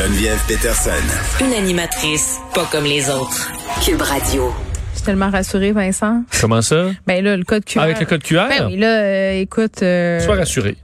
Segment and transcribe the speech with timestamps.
[0.00, 1.44] Geneviève Peterson.
[1.44, 3.50] Une animatrice pas comme les autres.
[3.84, 4.50] Cube Radio.
[4.92, 6.22] Je suis tellement rassurée, Vincent.
[6.40, 6.86] Comment ça?
[7.06, 7.80] Ben là, le code QR.
[7.80, 8.46] Ah, avec le code QR?
[8.48, 9.82] Ben oui, là, euh, écoute.
[9.82, 10.78] euh, Sois rassuré.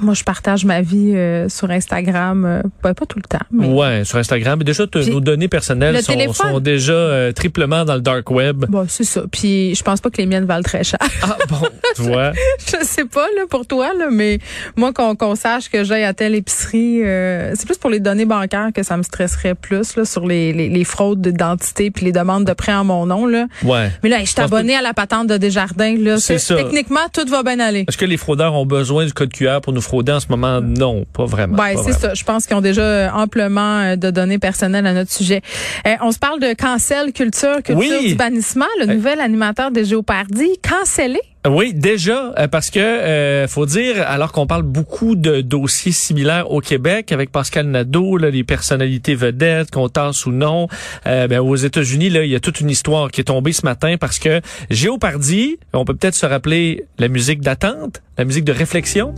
[0.00, 2.44] Moi, je partage ma vie euh, sur Instagram.
[2.44, 3.66] euh, pas, pas tout le temps, mais.
[3.66, 4.58] Ouais, sur Instagram.
[4.58, 8.00] Mais déjà, Puis, nos données personnelles le sont, téléphone- sont déjà euh, triplement dans le
[8.00, 8.64] dark web.
[8.68, 9.22] Bon, c'est ça.
[9.30, 10.98] Puis, je pense pas que les miennes valent très cher.
[11.22, 11.60] Ah bon,
[11.96, 12.32] tu vois.
[12.66, 14.38] je sais pas, là, pour toi, là, mais
[14.76, 18.24] moi, qu'on qu'on sache que j'aille à telle épicerie, euh, c'est plus pour les données
[18.26, 22.12] bancaires que ça me stresserait plus, là, sur les, les, les fraudes d'identité puis les
[22.12, 23.46] demandes de prêt en mon nom, là.
[23.64, 23.90] Ouais.
[24.02, 26.18] Mais là, je suis abonné à la patente de Desjardins, là.
[26.18, 26.56] C'est ça.
[26.56, 27.84] Techniquement, tout va bien aller.
[27.88, 30.60] Est-ce que les fraudeurs ont besoin du code QR pour nous frauder en ce moment?
[30.60, 31.56] Non, pas vraiment.
[31.56, 32.12] Ben, c'est ça.
[32.14, 35.40] Je pense qu'ils ont déjà euh, amplement euh, de données personnelles à notre sujet.
[35.86, 38.08] Euh, on se parle de cancel culture, culture Oui.
[38.10, 38.66] du bannissement.
[38.80, 41.20] Le nouvel animateur de Géopardy, cancellé?
[41.48, 46.60] Oui, déjà, parce que euh, faut dire, alors qu'on parle beaucoup de dossiers similaires au
[46.60, 50.66] Québec avec Pascal Nadeau, là, les personnalités vedettes, qu'on tasse ou non,
[51.06, 53.64] euh, ben, aux États-Unis, là, il y a toute une histoire qui est tombée ce
[53.64, 58.52] matin parce que Géopardy, on peut peut-être se rappeler la musique d'attente, la musique de
[58.52, 59.14] réflexion.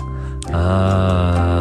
[0.53, 1.60] Ah.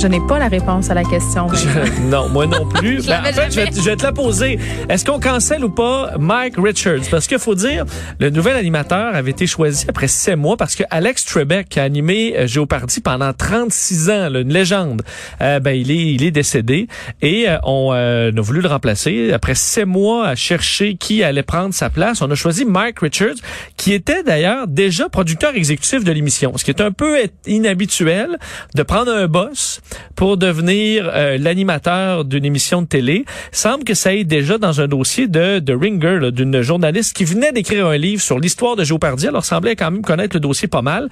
[0.00, 1.46] Je n'ai pas la réponse à la question.
[1.52, 3.02] Je- non, moi non plus.
[3.02, 4.58] Je Ben, en fait, je vais, te- je vais te la poser.
[4.88, 7.02] Est-ce qu'on cancelle ou pas Mike Richards?
[7.10, 7.84] Parce qu'il faut dire,
[8.18, 11.82] le nouvel animateur avait été choisi après sept mois parce que Alex Trebek, qui a
[11.82, 15.02] animé euh, Géopardy pendant 36 ans, là, une légende,
[15.42, 16.88] euh, ben, il est, il est décédé
[17.20, 19.32] et euh, on euh, a voulu le remplacer.
[19.34, 23.36] Après sept mois à chercher qui allait prendre sa place, on a choisi Mike Richards,
[23.76, 28.38] qui était d'ailleurs déjà producteur exécutif de l'émission, ce qui est un peu inhabituel
[28.74, 29.82] de prendre un boss
[30.16, 33.24] pour devenir euh, l'animateur d'une émission de télé.
[33.52, 37.52] Semble que ça aille déjà dans un dossier de, de Ringer, d'une journaliste qui venait
[37.52, 39.28] d'écrire un livre sur l'histoire de Géopardy.
[39.28, 41.08] Alors, semblait quand même connaître le dossier pas mal.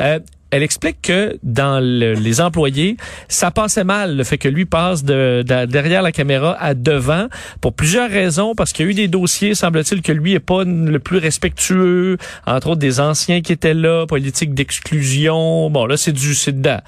[0.00, 0.18] Euh,
[0.50, 2.96] elle explique que dans le- les employés,
[3.28, 7.26] ça passait mal le fait que lui passe de, de- derrière la caméra à devant
[7.60, 10.64] pour plusieurs raisons parce qu'il y a eu des dossiers semble-t-il que lui est pas
[10.64, 12.16] le plus respectueux,
[12.46, 15.70] entre autres des anciens qui étaient là, politique d'exclusion.
[15.70, 16.78] Bon là c'est du c'est dedans.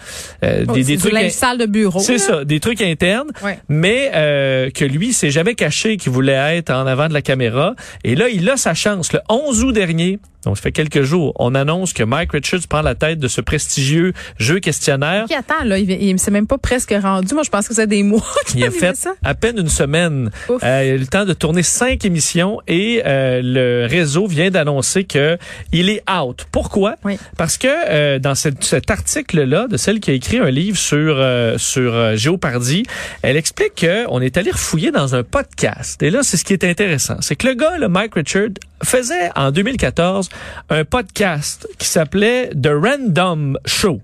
[0.45, 2.01] Euh, des, c'est des du trucs sale de bureau.
[2.01, 3.59] c'est ça, des trucs internes, Ouais.
[3.69, 7.75] mais euh, que lui s'est jamais caché qu'il voulait être en avant de la caméra.
[8.05, 9.13] Et là, il a sa chance.
[9.13, 12.83] Le 11 août dernier, donc ça fait quelques jours, on annonce que Mike Richards prend
[12.83, 15.27] la tête de ce prestigieux jeu questionnaire.
[15.27, 15.79] Qui attend, là?
[15.79, 17.35] Il, il s'est même pas presque rendu.
[17.35, 19.15] Moi, je pense que c'est des mois qu'il Il a fait ça.
[19.23, 20.31] à peine une semaine.
[20.51, 24.51] Euh, il a eu le temps de tourner cinq émissions et euh, le réseau vient
[24.51, 25.39] d'annoncer que
[25.73, 26.47] il est out.
[26.53, 26.97] Pourquoi?
[27.05, 27.19] Oui.
[27.37, 31.17] Parce que euh, dans cette- cet article-là de celle qui a écrit un livre sur
[31.59, 32.85] sur Géopardy,
[33.23, 36.03] elle explique que on est allé refouiller dans un podcast.
[36.03, 38.49] Et là, c'est ce qui est intéressant, c'est que le gars, le Mike Richard,
[38.85, 40.29] faisait en 2014
[40.71, 44.01] un podcast qui s'appelait The Random Show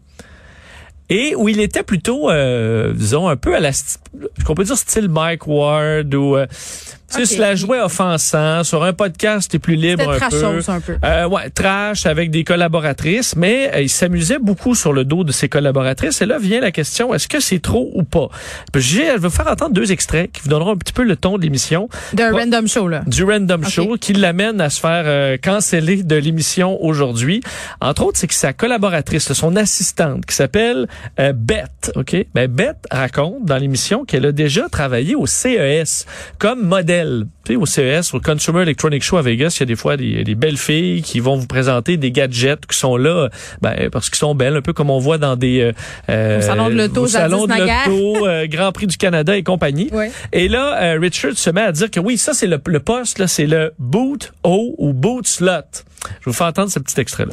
[1.10, 3.70] et où il était plutôt, euh, disons, un peu à la,
[4.44, 6.46] qu'on peut dire style Mike Ward ou, euh,
[7.10, 7.26] tu sais, Ok.
[7.26, 8.62] se la jouait offensant.
[8.64, 10.60] Sur un podcast, t'es plus libre un peu.
[10.68, 10.96] un peu.
[11.02, 15.32] Euh, ouais, trash avec des collaboratrices, mais euh, il s'amusait beaucoup sur le dos de
[15.32, 16.20] ses collaboratrices.
[16.20, 18.28] Et là vient la question, est-ce que c'est trop ou pas?
[18.76, 21.16] J'ai, je vais vous faire entendre deux extraits qui vous donneront un petit peu le
[21.16, 23.02] ton de l'émission D'un random show, là.
[23.06, 23.64] du Random.
[23.64, 27.40] Show qui l'amène à se faire euh, canceller de l'émission aujourd'hui.
[27.80, 30.86] Entre autres, c'est que sa collaboratrice, son assistante, qui s'appelle
[31.20, 36.06] euh, Beth, ok, ben Beth raconte dans l'émission qu'elle a déjà travaillé au CES
[36.38, 37.26] comme modèle.
[37.44, 39.96] Tu sais, au CES, au Consumer Electronic Show à Vegas, il y a des fois
[39.96, 43.28] des, des belles filles qui vont vous présenter des gadgets qui sont là,
[43.62, 45.72] ben, parce qu'ils sont belles, un peu comme on voit dans des
[46.08, 49.42] euh, Au salon de l'auto, au salon de l'auto, euh, Grand Prix du Canada et
[49.42, 49.88] compagnie.
[49.92, 50.06] Oui.
[50.32, 53.18] Et là, euh, Richard se met à dire que oui, ça c'est le, le poste,
[53.18, 55.84] là, c'est le boot O ou boot slot.
[56.20, 57.32] Je vous fais entendre ce petit extrait-là.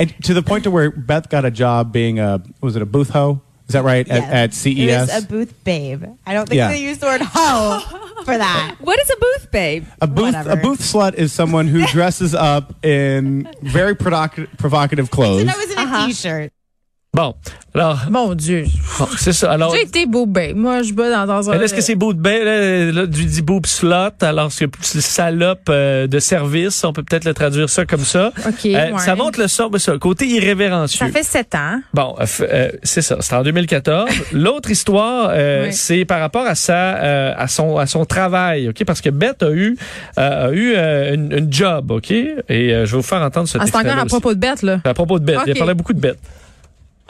[0.00, 2.86] And to the point to where Beth got a job being a was it a
[2.86, 3.42] booth hoe?
[3.68, 4.04] Is that right?
[4.04, 4.22] Yes.
[4.24, 6.04] At, at It was a booth babe.
[6.26, 6.68] I don't think Yeah.
[6.68, 7.80] they use the word hoe
[8.24, 8.76] for that.
[8.80, 9.84] What is a booth babe?
[10.00, 10.50] A booth Whatever.
[10.50, 15.42] a booth slut is someone who dresses up in very provocative provocative clothes.
[15.42, 16.06] And I was in a uh-huh.
[16.08, 16.52] t-shirt.
[17.12, 17.34] Bon,
[17.74, 18.66] alors, Mon Dieu.
[19.00, 19.50] bon, c'est ça.
[19.50, 20.56] Alors, J'ai été ben.
[20.56, 21.60] Moi, je bats dans, dans un.
[21.60, 25.62] est-ce que c'est boot babe, là, là, du dit boob slot, alors c'est plus salope
[25.70, 28.32] euh, de service, on peut peut-être le traduire ça comme ça.
[28.46, 28.64] OK.
[28.66, 28.98] Euh, ouais.
[28.98, 31.04] Ça montre le son, ça, le côté irrévérencieux.
[31.04, 31.80] Ça fait sept ans.
[31.92, 34.08] Bon, euh, euh, c'est ça, c'est en 2014.
[34.32, 35.72] L'autre histoire, euh, Oui.
[35.72, 39.42] c'est par rapport à sa, euh, à son, à son travail, ok, parce que Beth
[39.42, 39.76] a eu,
[40.16, 43.48] euh, a eu euh, une, une job, ok, et euh, je vais vous faire entendre
[43.48, 44.80] ce Ah, c'est encore à propos de bête, là.
[44.84, 46.16] À propos de Beth, il a parlé beaucoup de Beth.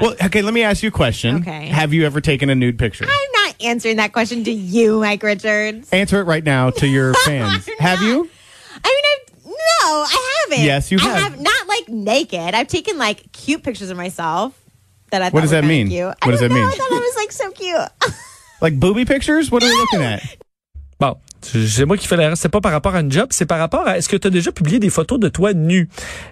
[0.01, 1.37] Well, okay, let me ask you a question.
[1.37, 1.67] Okay.
[1.67, 3.05] Have you ever taken a nude picture?
[3.09, 5.91] I'm not answering that question to you, Mike Richards.
[5.93, 7.69] Answer it right now to your fans.
[7.79, 8.29] Have you?
[8.83, 9.53] I mean, I've, no,
[9.83, 10.65] I haven't.
[10.65, 11.09] Yes, you have.
[11.17, 11.33] I have.
[11.35, 11.41] have.
[11.41, 12.55] Not like naked.
[12.55, 14.59] I've taken like cute pictures of myself.
[15.11, 15.89] that I thought What does were that kinda mean?
[15.89, 16.07] Cute.
[16.07, 16.69] What I does don't that know, mean?
[16.73, 18.15] I thought it was like so cute.
[18.63, 19.51] Like booby pictures?
[19.51, 20.37] What are we looking at?
[20.99, 22.37] Bon, c'est moi qui fais l'erreur.
[22.37, 24.31] C'est pas par rapport à une job, c'est par rapport à est-ce que tu as
[24.31, 25.89] déjà publié des photos de toi nu?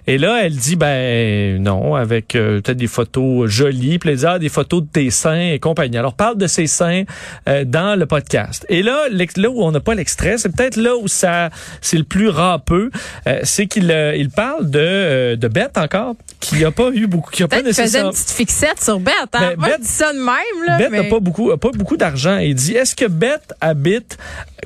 [0.07, 4.49] Et là, elle dit ben non, avec euh, peut-être des photos jolies, dit ah, des
[4.49, 5.97] photos de tes seins et compagnie.
[5.97, 7.03] Alors parle de ses seins
[7.47, 8.65] euh, dans le podcast.
[8.69, 11.49] Et là, là où on n'a pas l'extrait, c'est peut-être là où ça
[11.81, 12.91] c'est le plus râpeux,
[13.27, 17.07] euh, c'est qu'il euh, il parle de euh, de Bette encore, qui a pas eu
[17.07, 19.15] beaucoup, qui a pas nécessairement une petite fixette sur Bette.
[19.33, 19.51] Hein?
[19.51, 20.67] Ben, Moi, Bette- je dis ça de même.
[20.67, 21.03] Là, Bette mais...
[21.03, 22.37] n'a pas beaucoup, a pas beaucoup d'argent.
[22.37, 24.17] Il dit, est-ce que Bette habite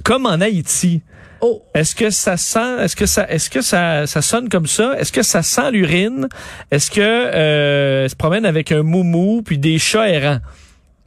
[0.03, 1.01] comme en Haïti?
[1.41, 1.61] Oh.
[1.73, 4.95] Est-ce que ça sent, est-ce que ça, est-ce que ça, ça sonne comme ça?
[4.97, 6.29] Est-ce que ça sent l'urine?
[6.71, 10.39] Est-ce que, euh, elle se promène avec un moumou puis des chats errants?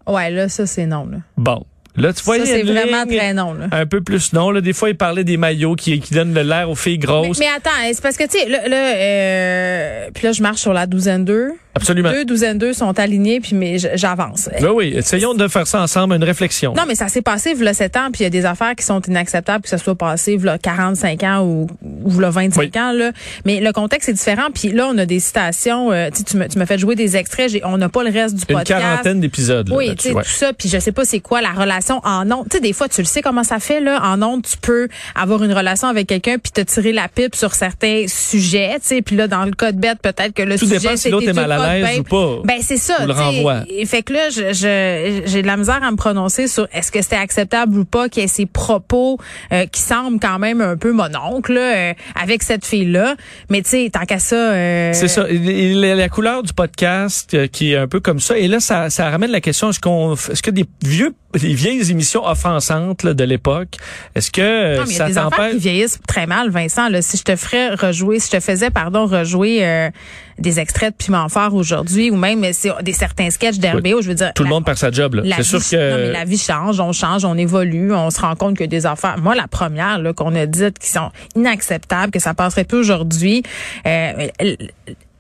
[0.07, 1.07] Ouais, là, ça, c'est non.
[1.07, 1.19] Là.
[1.37, 1.65] Bon.
[1.97, 3.55] Là, tu vois, ça, il y a c'est une vraiment ligne très non.
[3.55, 3.67] Là.
[3.73, 4.51] Un peu plus non.
[4.51, 7.39] Là, des fois, il parlait des maillots qui, qui donnent le l'air aux filles grosses.
[7.39, 8.95] mais attends, c'est parce que, tu sais, là, là,
[9.31, 11.51] euh, puis là, je marche sur la douzaine 2.
[11.75, 12.11] Absolument.
[12.11, 14.49] Deux douzaines 2 sont alignés, puis mais j'avance.
[14.63, 14.95] Oui, oui.
[14.97, 16.73] Essayons de faire ça ensemble, une réflexion.
[16.75, 18.83] Non, mais ça s'est passé v'là 7 ans, puis il y a des affaires qui
[18.85, 22.81] sont inacceptables que ça soit passé v'là 45 ans ou, ou v'là 25 Oui.
[22.81, 22.93] ans.
[22.93, 23.13] Là.
[23.45, 24.47] Mais le contexte est différent.
[24.55, 25.93] Puis là, on a des citations.
[25.93, 27.51] euh, tu me, tu me fais jouer des extraits.
[27.51, 28.81] j'ai- On n'a pas le reste du une podcast.
[28.81, 29.69] quarantaine d'épisodes.
[29.71, 30.23] Oui, tu sais, ouais.
[30.23, 32.47] tout ça, puis je sais pas c'est quoi la relation en ondes.
[32.51, 34.01] Tu sais, des fois, tu le sais comment ça fait, là.
[34.05, 37.55] En ondes, tu peux avoir une relation avec quelqu'un puis te tirer la pipe sur
[37.55, 39.03] certains sujets, tu sais.
[39.03, 41.29] Puis là, dans le cas de bête, peut-être que le Tout sujet, dépend si l'autre
[41.29, 42.37] est mal à l'aise ou pas.
[42.45, 43.03] Ben, c'est ça.
[43.03, 43.63] Ou le renvoie.
[43.87, 47.03] Fait que là, je, je- j'ai de la misère à me prononcer sur est-ce que
[47.03, 49.19] c'était acceptable ou pas qu'il y ait ces propos
[49.53, 51.61] euh, qui semblent quand même un peu mon oncle, là,
[51.91, 53.15] euh, avec cette fille-là.
[53.51, 54.37] Mais tu sais, tant qu'à ça...
[54.37, 55.27] euh, C'est ça.
[55.31, 58.37] La, la couleur du podcast euh, qui est un peu comme ça.
[58.39, 61.91] Et là, ça, ça ramène la question est-ce qu'on, est-ce que des vieux, des vieilles
[61.91, 63.77] émissions offensantes là, de l'époque,
[64.15, 66.89] est-ce que euh, Non, mais il y a ça t'empêche qui vieillissent très mal, Vincent.
[66.89, 69.91] Là, si je te ferais rejouer, si je te faisais, pardon, rejouer euh,
[70.39, 74.15] des extraits de Piment Fort aujourd'hui, ou même euh, des certains sketchs d'RBO, je veux
[74.15, 74.33] dire.
[74.35, 75.23] Tout le monde perd sa job.
[75.37, 78.35] C'est sûr que non, mais la vie change, on change, on évolue, on se rend
[78.37, 79.19] compte que des affaires.
[79.19, 83.43] Moi, la première là, qu'on a dite qui sont inacceptables, que ça passerait plus aujourd'hui.
[83.87, 84.29] euh,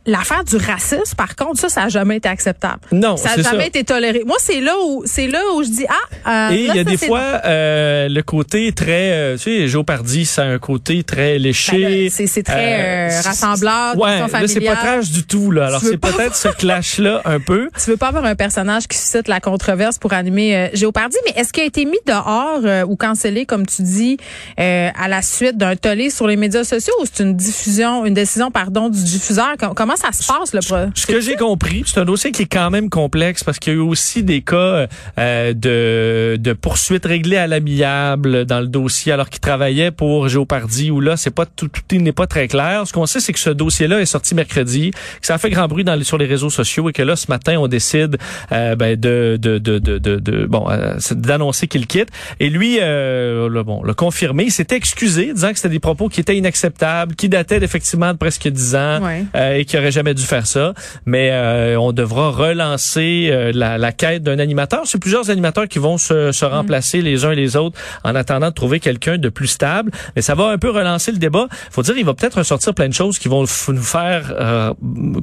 [0.06, 2.79] L'affaire du racisme, par contre, ça, ça a jamais été acceptable.
[2.93, 3.67] Non, ça a c'est jamais ça.
[3.67, 4.23] été toléré.
[4.25, 5.87] Moi, c'est là où, c'est là où je dis
[6.25, 6.50] ah.
[6.50, 9.85] euh, Et il y a des fois euh, le côté très, euh, tu sais, Joe
[10.25, 11.79] ça a un côté très Ben léché.
[12.05, 15.67] là, c'est- c'est très, euh, c'est- rassembleur, Ouais, là c'est pas trash du tout là.
[15.67, 17.69] Alors c'est peut-être ce clash là un peu.
[17.82, 21.41] Tu veux pas avoir un personnage qui suscite la controverse pour animer euh, Géopardy, mais
[21.41, 24.17] est-ce qu'il a été mis dehors euh, ou cancellé, comme tu dis,
[24.61, 28.14] euh, à la suite d'un tollé sur les médias sociaux ou c'est une diffusion, une
[28.14, 29.55] décision, pardon, du diffuseur?
[29.58, 30.90] Com- Comment ça se passe, le pro?
[30.94, 33.76] Ce que j'ai compris, c'est un dossier qui est quand même complexe parce qu'il y
[33.76, 34.87] a eu aussi des cas
[35.19, 40.90] euh, de, de poursuites réglées à l'amiable dans le dossier alors qu'il travaillait pour Géopardy
[40.90, 42.87] où là c'est pas tout, tout n'est pas très clair.
[42.87, 45.69] Ce qu'on sait c'est que ce dossier-là est sorti mercredi, que ça a fait grand
[45.69, 48.19] bruit dans les, sur les réseaux sociaux et que là ce matin on décide
[48.52, 52.08] euh, ben, de, de, de, de, de, de- bon euh, d'annoncer qu'il quitte
[52.40, 56.08] et lui euh, le, bon l'a confirmé, il s'était excusé disant que c'était des propos
[56.08, 59.25] qui étaient inacceptables, qui dataient effectivement de presque dix ans Ouais.
[59.34, 60.74] euh, et qui jamais dû faire ça.
[61.04, 64.82] Mais euh, on devra relancer euh, la, la quête d'un animateur.
[64.84, 68.48] C'est plusieurs animateurs qui vont se, se remplacer les uns et les autres en attendant
[68.48, 69.90] de trouver quelqu'un de plus stable.
[70.14, 71.46] Mais ça va un peu relancer le débat.
[71.70, 74.72] Faut dire, il va peut-être ressortir plein de choses qui vont nous faire euh,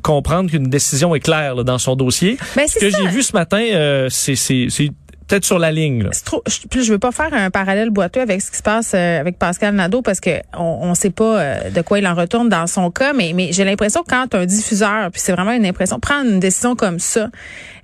[0.01, 2.37] comprendre qu'une décision est claire là, dans son dossier.
[2.55, 4.35] Ben, Ce que j'ai vu ce matin, euh, c'est
[5.27, 6.03] peut-être sur la ligne.
[6.03, 6.09] là.
[6.71, 9.75] Je, veux pas faire un parallèle boiteux avec ce qui se passe euh, avec Pascal
[9.75, 12.91] Nadeau parce que on, on sait pas euh, de quoi il en retourne dans son
[12.91, 16.29] cas, mais, mais j'ai l'impression que quand un diffuseur, puis c'est vraiment une impression, prendre
[16.29, 17.29] une décision comme ça,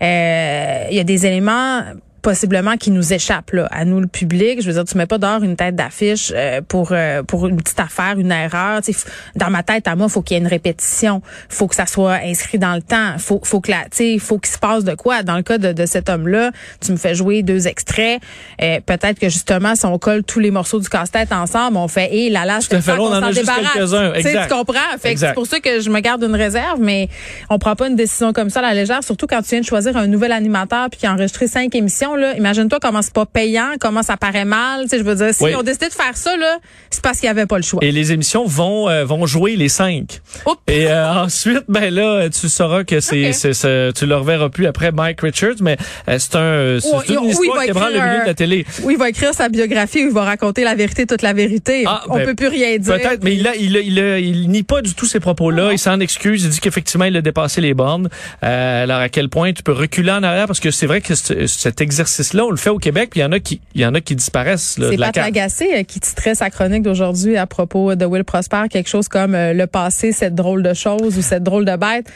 [0.01, 1.83] euh, il y a des éléments
[2.21, 4.61] possiblement qui nous échappent là, à nous le public.
[4.61, 7.57] Je veux dire, tu mets pas dehors une tête d'affiche euh, pour euh, pour une
[7.57, 8.81] petite affaire, une erreur.
[8.81, 11.21] Tu sais, dans ma tête, à moi, faut qu'il y ait une répétition.
[11.49, 13.17] faut que ça soit inscrit dans le temps.
[13.17, 15.23] faut faut que la, tu sais, faut qu'il se passe de quoi.
[15.23, 18.21] Dans le cas de, de cet homme-là, tu me fais jouer deux extraits.
[18.61, 22.09] Euh, Peut-être que justement, si on colle tous les morceaux du casse-tête ensemble, on fait
[22.15, 24.11] et là là, Tout à fait, là, on en a juste quelques-uns.
[24.13, 24.47] Tu sais, Exact.
[24.47, 24.97] tu comprends?
[24.99, 27.09] Fait c'est pour ça que je me garde une réserve, mais
[27.49, 29.65] on prend pas une décision comme ça à la légère, surtout quand tu viens de
[29.65, 32.08] choisir un nouvel animateur puis qui a enregistré cinq émissions.
[32.15, 34.83] Là, imagine-toi comment c'est pas payant, comment ça paraît mal.
[34.83, 35.51] Tu sais, je veux dire, si Oui.
[35.57, 36.57] on décidé de faire ça, là,
[36.89, 37.79] c'est parce qu'il y avait pas le choix.
[37.83, 40.21] Et les émissions vont euh, vont jouer les cinq.
[40.45, 40.57] Oups.
[40.67, 43.33] Et euh, ensuite, ben là, tu sauras que c'est, Ok.
[43.33, 47.19] c'est, c'est- tu le reverras plus après Mike Richards, mais euh, c'est un, c'est une
[47.19, 48.65] ou il histoire qui le milieu de la télé.
[48.83, 51.83] Oui, il va écrire sa biographie où il va raconter la vérité, toute la vérité.
[51.87, 52.93] Ah, on ben, peut plus rien dire.
[52.95, 55.71] Peut-être, mais il, a, il, a, il, a- il nie pas du tout ces propos-là.
[55.73, 56.43] Il s'en excuse.
[56.43, 58.09] Il dit qu'effectivement, il a dépassé les bornes.
[58.41, 60.47] Alors, à quel point tu peux reculer en arrière?
[60.47, 63.25] Parce que c'est vrai que cet exercice-là, on le fait au Québec, puis il y
[63.25, 65.35] en a qui, il y en a qui disparaissent là, C'est de la carte.
[65.61, 69.53] Euh, qui titrait sa chronique d'aujourd'hui à propos de Will Prosper, quelque chose comme euh,
[69.53, 72.07] le passé, cette drôle de chose ou cette drôle de bête.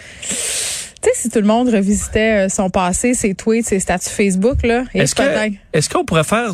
[1.04, 4.64] Tu sais, si tout le monde revisitait euh, son passé, ses tweets, ses statuts Facebook,
[4.64, 6.52] là, Est-ce que peut-être- est-ce qu'on pourrait faire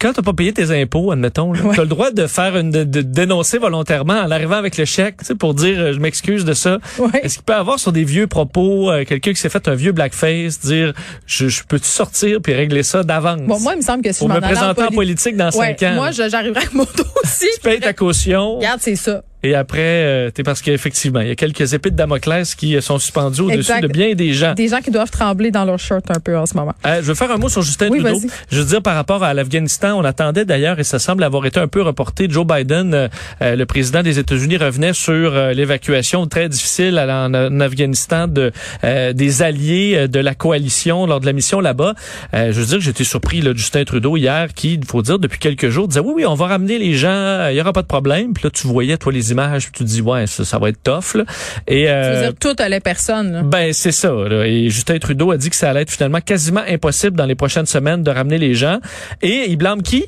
[0.00, 1.78] quand t'as pas payé tes impôts, admettons, tu Ouais.
[1.78, 5.18] as le droit de faire une de, de dénoncer volontairement en arrivant avec le chèque,
[5.18, 6.78] tu sais, pour dire euh, je m'excuse de ça.
[6.98, 7.20] Ouais.
[7.22, 9.92] Est-ce qu'il peut avoir sur des vieux propos euh, quelqu'un qui s'est fait un vieux
[9.92, 10.92] blackface dire
[11.26, 13.42] je, je peux tu sortir puis régler ça d'avance?
[13.42, 15.50] Bon, moi, il me semble que si pour je me présenter en poli- politique dans
[15.52, 15.94] Ouais, cinq ans.
[15.94, 17.48] moi, j'arriverai avec mon dossier.
[17.54, 19.22] tu payes ta caution Regarde, c'est ça.
[19.44, 22.80] Et après euh, t'es parce qu'effectivement il y a quelques épées de Damoclès qui euh,
[22.80, 24.54] sont suspendues au-dessus de bien des gens.
[24.54, 26.74] Des gens qui doivent trembler dans leur shirt un peu en ce moment.
[26.86, 28.20] Euh, je veux faire un mot sur Justin Oui, Trudeau.
[28.50, 31.60] Je veux dire par rapport à l'Afghanistan, on attendait d'ailleurs et ça semble avoir été
[31.60, 32.26] un peu reporté.
[32.28, 33.08] Joe Biden, euh,
[33.42, 38.26] euh, le président des États-Unis, revenait sur euh, l'évacuation très difficile à- en, en Afghanistan
[38.26, 38.50] de
[38.82, 41.94] euh, des alliés euh, de la coalition lors de la mission là-bas.
[42.34, 45.38] Euh, je veux dire, j'étais surpris là, Justin Trudeau hier, qui, il faut dire, depuis
[45.38, 47.82] quelques jours, disait oui, oui, on va ramener les gens, euh, il y aura pas
[47.82, 48.32] de problème.
[48.32, 50.68] Puis là, tu voyais toi les images, puis tu te dis ouais, ça, ça va
[50.68, 51.14] être tough.
[51.14, 51.24] Là.
[51.66, 53.32] Et euh, dire, les personnes.
[53.32, 53.42] là.
[53.42, 54.12] ben c'est ça.
[54.12, 54.46] Là.
[54.46, 57.66] Et Justin Trudeau a dit que ça allait être finalement quasiment impossible dans les prochaines
[57.66, 58.78] semaines de ramener les gens.
[59.22, 60.06] Et il blâme qui?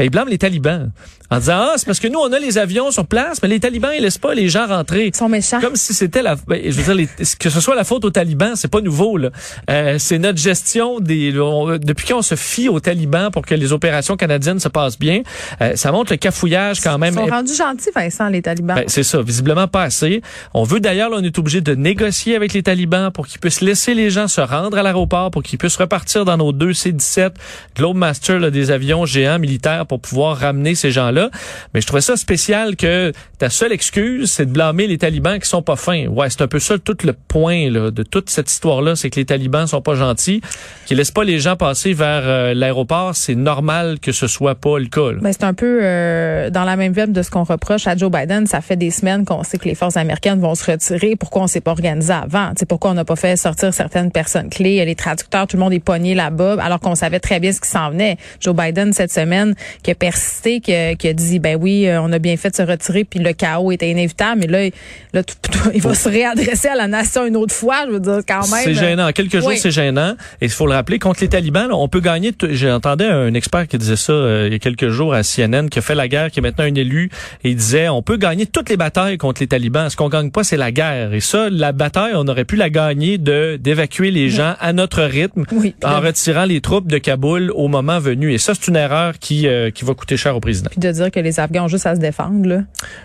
[0.00, 0.90] Il blâme les talibans.
[1.32, 3.60] En disant, ah, c'est parce que nous, on a les avions sur place, mais les
[3.60, 5.06] talibans, ils laissent pas les gens rentrer.
[5.06, 5.60] Ils sont méchants.
[5.60, 8.10] Comme si c'était la, ben, je veux dire, les- que ce soit la faute aux
[8.10, 9.30] talibans, c'est pas nouveau, là.
[9.70, 13.72] Euh, c'est notre gestion des, on- depuis qu'on se fie aux talibans pour que les
[13.72, 15.22] opérations canadiennes se passent bien,
[15.62, 17.14] euh, ça montre le cafouillage quand même.
[17.14, 18.74] Ils sont rendus gentils, Vincent, les talibans.
[18.76, 20.22] Ben, c'est ça, visiblement pas assez.
[20.52, 23.60] On veut d'ailleurs, là, on est obligé de négocier avec les talibans pour qu'ils puissent
[23.60, 27.30] laisser les gens se rendre à l'aéroport, pour qu'ils puissent repartir dans nos deux C-17
[27.76, 31.30] Globemaster, là, des avions géants militaires pour pouvoir ramener ces gens-là.
[31.74, 35.48] Mais je trouvais ça spécial que ta seule excuse, c'est de blâmer les talibans qui
[35.48, 36.06] sont pas fins.
[36.06, 39.16] Ouais, c'est un peu ça tout le point là, de toute cette histoire-là, c'est que
[39.16, 40.42] les talibans sont pas gentils,
[40.86, 43.16] qu'ils laissent pas les gens passer vers euh, l'aéroport.
[43.16, 45.10] C'est normal que ce soit pas le cas.
[45.20, 48.12] Ben, c'est un peu euh, dans la même veine de ce qu'on reproche à Joe
[48.12, 48.46] Biden.
[48.46, 51.16] Ça fait des semaines qu'on sait que les forces américaines vont se retirer.
[51.16, 52.52] Pourquoi on s'est pas organisé avant?
[52.56, 55.72] C'est pourquoi on n'a pas fait sortir certaines personnes clés, les traducteurs, tout le monde
[55.72, 58.16] est pogné là-bas, alors qu'on savait très bien ce qui s'en venait.
[58.38, 62.00] Joe Biden, cette semaine, qui a persisté, qui a, qui a dit, ben oui, euh,
[62.02, 64.68] on a bien fait de se retirer, puis le chaos était inévitable, mais là,
[65.12, 67.84] là tout- tout- il va se réadresser à la nation une autre fois.
[67.86, 68.64] Je veux dire, quand même.
[68.64, 69.08] C'est gênant.
[69.08, 69.58] En quelques jours, Oui.
[69.58, 70.14] c'est gênant.
[70.40, 72.32] Et il faut le rappeler, contre les talibans, là, on peut gagner.
[72.70, 75.78] entendu un expert qui disait ça euh, il y a quelques jours à CNN, qui
[75.78, 77.10] a fait la guerre, qui est maintenant un élu,
[77.44, 79.88] et il disait, on peut gagner toutes les batailles contre les talibans.
[79.90, 81.12] Ce qu'on gagne pas, c'est la guerre.
[81.14, 85.02] Et ça, la bataille, on aurait pu la gagner de d'évacuer les gens à notre
[85.02, 85.74] rythme, Oui.
[85.84, 88.32] en retirant les troupes de Kaboul au moment venu.
[88.32, 90.70] Et ça, c'est une erreur qui euh, qui va coûter cher au président.
[90.70, 92.62] Puis de dire que les Afghans ont juste à se défendre, là.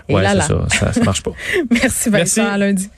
[0.07, 0.65] Et Ouais, là, c'est là.
[0.69, 1.31] ça, ça, ça marche pas.
[1.71, 2.39] Merci Vincent, Merci.
[2.39, 2.89] à lundi.